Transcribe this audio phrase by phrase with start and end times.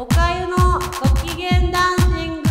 [0.00, 2.48] おかゆのご機嫌ダンシング。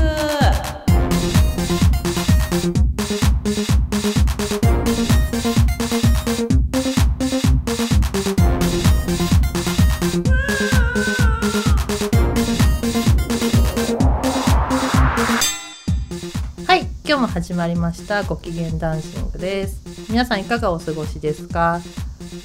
[16.66, 18.24] はい、今日も始まりました。
[18.24, 19.82] ご機嫌ダンシングです。
[20.10, 21.80] 皆さんいかがお過ごしですか？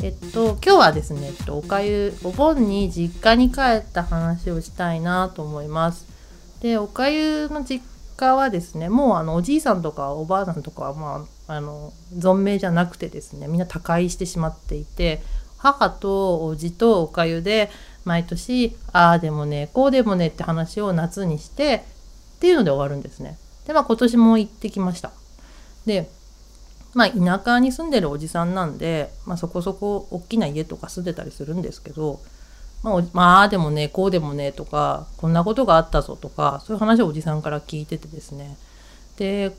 [0.02, 6.06] えっと今日はですね、えっとおかゆお盆に実家に帰った話をしたいなと思います。
[6.60, 7.84] で、おかゆの実
[8.16, 15.22] 家はですね、もうあのおじいさんとかおばあさんとかはまああの存命じゃなくてですね、みんな他界してしまっていて、
[15.58, 17.70] 母とおじとおかゆで
[18.04, 21.84] 毎年ああでもねこうでもねって話を夏にして
[22.36, 23.38] っていうので終わるんですね。
[23.66, 25.12] でまあ今年も行ってきました。
[25.86, 26.10] で
[26.94, 32.20] まあ田舎に住んでるおじさんなんで、まあ、そこそこ大きな家とか住んでたりするんですけど
[32.82, 38.56] まあ、まあでもねこうでもねとかこんなことがあったぞとかそういう話をおじさんから聞いててですね
[39.16, 39.52] で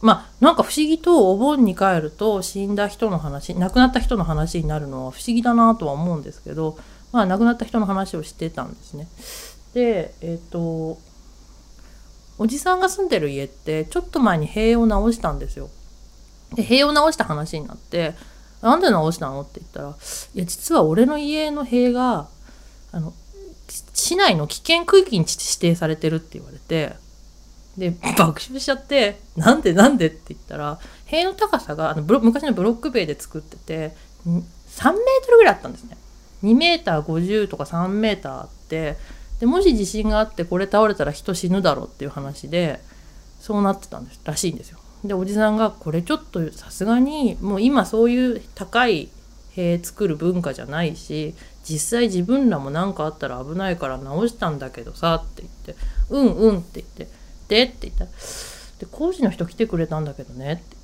[0.00, 6.78] まあなんか不思議とお盆に帰ると死んだ人の話亡くなった人の話になるのは不思議だなとは思うんですけど
[7.12, 9.06] まあ亡くなった人の話をしてたんですね。
[9.74, 10.98] でえっ、と
[12.38, 15.68] おじさんが住んでる家ってちょっと前に塀を直したんですよ。
[16.54, 18.14] で塀を直した話になって
[18.62, 19.88] 「なんで直したの?」って言ったら
[20.34, 22.28] 「いや実は俺の家の塀が
[22.92, 23.12] あの
[23.94, 26.94] 市内の危険区域に指定されてる」って言われて
[27.76, 35.96] で爆笑しちゃって「なんでなんで?」って言ったら塀の高さがあの昔のブロック塀で作ってて3メートルぐらいあったんですね。
[36.44, 38.96] 2メーター50とか3メーターあって
[39.38, 42.80] でもし地震があってこれ倒れたら人死ぬだろうっていう話で
[43.40, 44.78] そうなってたんですらしいんですよ。
[45.04, 49.08] でおじさんがこれちょっとさすがにもう今そういう高い
[49.50, 57.08] 塀作る文化じゃないし実際自分らも何かあったら危ないから直したんだけどさって言って「うんうん」って言って
[57.48, 58.10] 「で?」って言ったら
[58.80, 60.76] 「で工事の人来てくれたんだけどね」って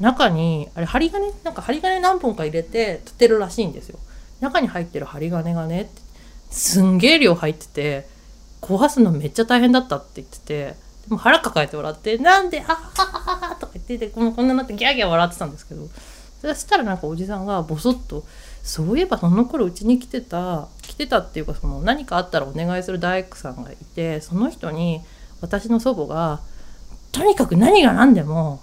[0.00, 1.32] 中にあれ針金？
[1.42, 3.98] なんか針金何本か入れて立てるらしいんですよ。
[4.40, 6.02] 中に入ってる針金がねって
[6.50, 8.06] すんげえ量入ってて
[8.60, 10.76] 壊すのめっちゃ大変だったって言っててで
[11.08, 13.45] も腹抱えて笑って「なんであはははは」
[13.86, 15.88] とか言ってこんこんななってギャーギャー笑ってたんですけど
[16.40, 18.24] そしたらなんかおじさんがボソッと
[18.62, 25.00] 「そういえばその頃うちに来てた来てたっていうかその何かあったらお願いする大工さんがいてその人に
[25.40, 26.40] 私の祖母が
[27.12, 28.60] とにかく何が何でも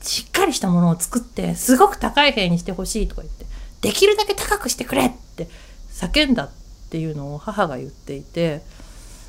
[0.00, 3.46] しっかりしたものを作ってすごく高い塀にしてほしいとか言って
[3.80, 5.48] できるだけ高くしてくれって
[5.90, 6.50] 叫んだっ
[6.90, 8.62] ていうのを母が言っていて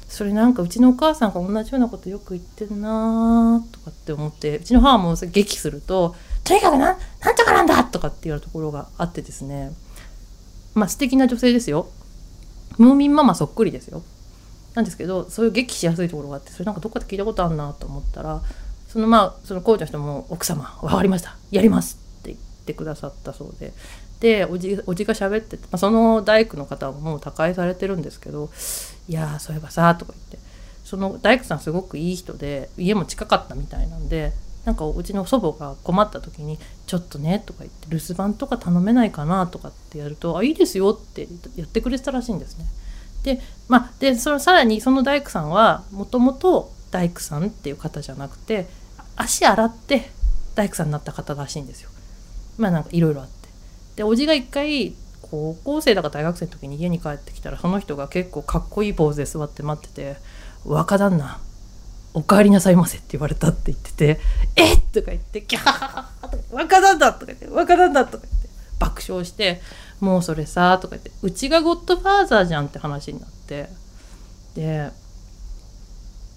[0.07, 9.73] それなんかうちのお母さんが同じようなことよく言ってるなーとかって思ってうちの母も激すると「とにかくなんなんとかなんだ!」とかっていうところがあってですね。
[10.73, 11.87] まあ素敵な女性ですよ。
[12.77, 14.01] ムーミンママそっくりですよ。
[14.75, 18.41] なんですけどそういう激しやすいところがあってそれなんかどっかで聞いたことあるなと思ったら
[18.87, 21.35] そのまあその工事の人も「奥様分かりました。
[21.51, 23.73] やります」って言ってくださったそうで。
[24.19, 28.49] でおじおじが喋ってて、まあ、その大工の方ももう他界されてるんですけど
[29.07, 30.39] 「いやそういえばさ」とか言って
[30.83, 34.33] その大工さんすごくいい人で家も近かったみたいなんで
[34.65, 36.57] なんかうちの祖母が困った時に
[36.87, 42.65] 「ちょっとね」とか言って「留守番とか頼めないかな」とかってやると「あいいですよ」ってやってくれてたらしいんですね。
[43.23, 48.67] でまあでそのさらにその大工さんはもともと大工さんっていう方じゃなくて
[49.15, 50.11] 足洗って
[50.55, 51.89] 大工さんになった方らしいんですよ。
[52.57, 53.36] まあなんかいろいろあって。
[53.97, 54.93] でおじが一回
[55.23, 60.17] 高校生だか大学生の時に家に帰ってきたらその人が結構かっこいいポーズで座って待ってて
[60.63, 61.39] 「若旦那
[62.13, 64.19] お帰りなさいませ」って言われたって言ってて
[64.55, 68.49] 「えっ!」とか言って「キャー!」とか「若旦那!」とか言って「若旦那!」とか言って
[68.79, 69.61] 爆笑して
[69.99, 73.67] 「もうそれさ」とか言って「うちがゴッドファーザーじゃん」って話になって
[74.55, 74.91] で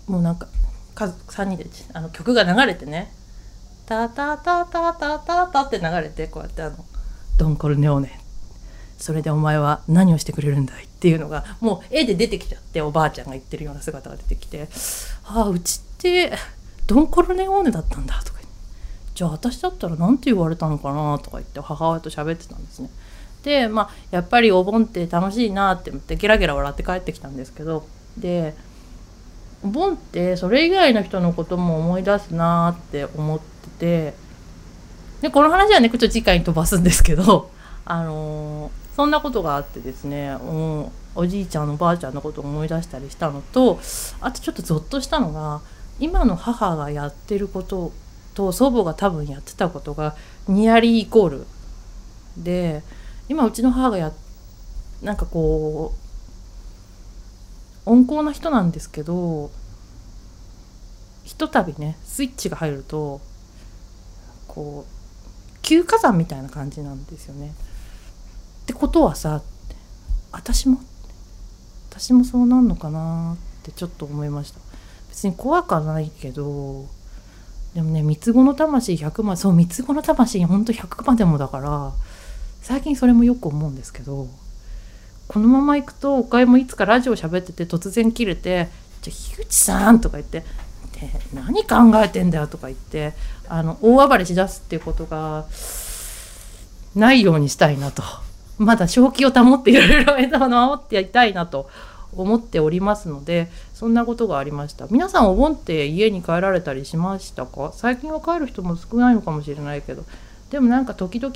[0.07, 0.49] もうなんか
[0.95, 3.13] 家族3人であの曲が流れてね
[3.85, 6.83] 「タタタタタタタ」って流れてこうやってあの
[7.41, 8.21] 「ドンコルネオネ」
[9.01, 10.85] それでお前は何をしてくれるんだい？
[10.85, 14.69] っていうのがもう絵で出てきちゃっておばあちゃんが言ってるような姿が出てきて
[15.25, 16.33] 「ああうちって
[16.87, 18.41] ドンコルネオーネだったんだ」とか
[19.15, 22.91] じゃあ私だったら何て言われたのかなとか言って母親と喋ってたんですね。
[23.43, 27.87] でまあやっぱりお盆って楽しいなって思ってゲラゲラ笑って帰ってきたんですけど
[28.19, 28.55] で
[29.65, 33.41] お盆ってそれ以外の人のことも思い出すなって思っ
[33.79, 34.30] てて
[35.21, 37.51] でこの話はねちょっと次回に飛ばすんですけど
[37.85, 43.81] あのーそんなことがあってですね、うん、おじいちゃんおばあちゃんのことを思い出したりしたのと
[44.21, 45.63] あとちょっとゾッとしたのが
[45.99, 47.93] 今の母がやってること
[48.35, 50.17] と祖母が多分やってたことが
[50.49, 51.47] ニアリーイコール
[52.37, 52.83] で
[53.31, 54.13] 今うちの母がや
[55.01, 55.95] なんかこ
[57.87, 59.51] う温厚な人なんですけど
[61.25, 63.23] ひとたびねスイッチが入ると
[64.47, 65.00] こう
[65.71, 67.53] 急火山みたいな感じなんですよね。
[68.63, 69.41] ってことはさ
[70.33, 70.81] 私も
[71.89, 74.59] 私もそうなんのかなってちょっと思いました
[75.11, 76.87] 別に怖くはないけど
[77.75, 81.93] でもね三つ子の魂100万そう三つ子の魂ほんと100万でもだから
[82.63, 84.27] 最近それもよく思うんですけど
[85.29, 88.69] このまま行くとおかえもいつかラジオ喋ってて突然切れて
[89.03, 90.45] 「じゃあ樋口さん」とか言って
[91.35, 93.15] 「何考えてんだよ」とか言って
[93.49, 95.45] あの大暴れしだすっていうことが
[96.95, 98.03] ないようにしたいなと。
[98.59, 101.71] まだ正気を保っていられる間を守ってやりたいなと
[102.15, 104.87] 思っておりますのでそんなことがありました。
[104.91, 107.73] 皆さんお盆って家に帰られたりしましたか？
[107.73, 110.05] 最近は帰る人も少ないのかもしれないけど。
[110.51, 111.33] でもなんか時々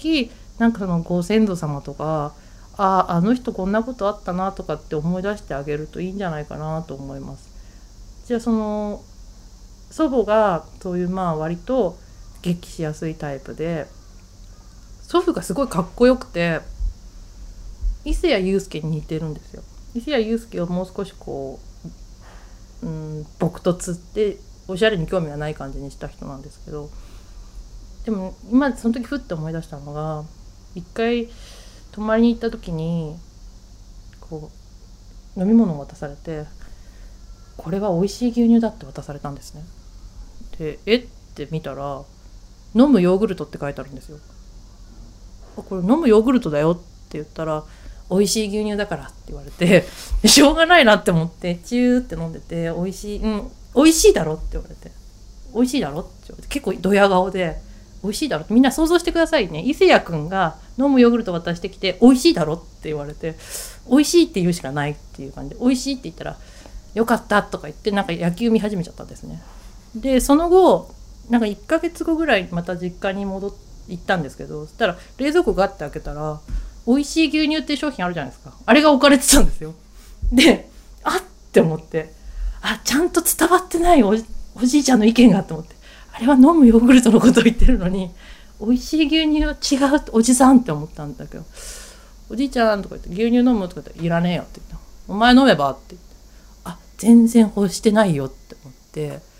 [0.58, 2.32] なんかそのご先祖様とか
[2.76, 7.48] ああの人こんなことあったなとかって思い出してあげるといいんじゃないかなと思います。
[8.26, 9.00] じゃあその
[9.94, 11.96] 祖母がそういうまあ割と
[12.42, 13.86] 激しやすいタイプで
[15.02, 16.58] 祖父がすごいかっこよくて
[18.04, 19.62] 伊勢谷友介に似てるんですよ。
[19.94, 21.60] 伊勢谷友介をもう少しこ
[22.82, 26.90] う、うん、朴突っておしゃれに興味がない感じにした人なんですけど
[28.04, 30.24] でも今その時ふって思い出したのが
[30.74, 31.28] 一回
[31.92, 33.14] 泊まりに行った時に
[34.20, 34.50] こ
[35.36, 36.46] う飲み物を渡されて
[37.56, 39.62] これは美味しい牛乳だって渡されたんですね
[40.58, 40.96] でえ？
[40.96, 42.02] って見たら
[42.74, 44.18] 飲むヨーグルトって書いてあるんですよ。
[45.58, 47.64] あこれ飲むヨーグルトだよって言ったら
[48.10, 49.84] 美味しい牛乳だからって言われて
[50.26, 54.90] しょうがないなって思ってチューって飲んでて美味しいうん美味しいだろって言われて
[55.54, 57.56] 美味しいだろって言われて結構ドヤ顔で
[58.02, 59.60] 美味しいだろってみんな想像してくださいね。
[59.60, 63.34] 伊勢谷君が飲むヨーグルト渡してきて美味しいだろって言われて
[63.88, 66.36] 美味しいって言うしかないっていう感じで美味しいって言ったら
[66.94, 69.42] よかったとか言ってなんか野球見始めちゃったんですね。
[69.94, 70.94] でその後
[71.30, 76.40] なんか1ヶ月後ぐらいまた実家に戻って行ったんですけどそしたら冷蔵庫ガッて開けたら
[76.86, 78.54] 美味しい牛乳って商品あるじゃないですか。
[78.64, 79.74] あれが置かれてたんですよ。
[80.32, 80.70] で
[81.02, 82.12] あっって思って
[82.62, 84.24] あちゃんと伝わってないおじ
[84.78, 85.76] いちゃんの意見がって思って
[86.12, 88.10] あれは飲むヨーグルトのことを言ってるのに
[88.60, 91.44] 美味しい牛乳は違うおじさんって思ったんだけど
[92.30, 94.78] おじいちゃんとか言って牛乳飲むとか言っていらねえよって言った。
[95.12, 96.08] お前飲めばって言って
[96.64, 99.33] あ全然欲してないよって思って。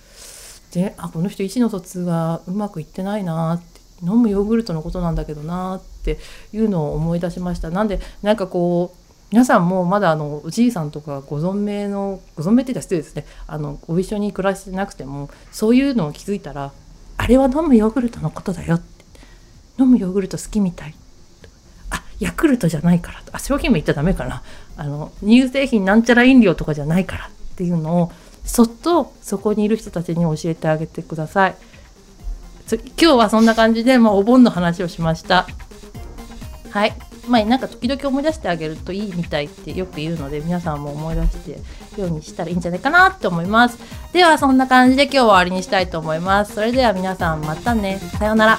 [0.75, 6.19] であこの人意思の疎通がうまくいってないなって飲むヨーグルトのことなんだけどなって
[6.53, 7.71] いうのを思い出しました。
[7.71, 8.99] なんでなんかこう
[9.31, 13.25] 皆さんもまだあのおじいさんとかご存命のご存命って言ったら失礼ですね。
[13.47, 16.73] あのご一緒に暮らしてなくてもそういうのを気づいたら
[17.17, 18.95] あれは飲むヨーグルトのことだよって。
[19.77, 20.95] 飲むヨーグルト好きみたい。
[21.91, 24.43] あヤクルトじゃないからあ商品名言っちゃダメかな。
[24.77, 28.13] あの乳製品なんちゃら飲料とかじゃないからっていうのを
[28.45, 31.55] そっとそこにいる人たちに教えてあげてください。
[33.01, 35.47] 今日はそんな感じで、まあ、お盆の話をしました。
[36.71, 36.95] はい。
[37.29, 43.79] まあなんか時々思い出してあげるといいみたいってよく言うので皆さんも思い出してようにしたらいいんじゃないかなって思います。
[44.13, 46.55] ではそんな感じで今日は終わりにしたいと思います。
[46.55, 47.99] それでは皆さんまたね。
[48.19, 48.59] さようなら。